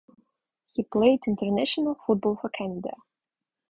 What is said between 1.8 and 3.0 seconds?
football for Canada.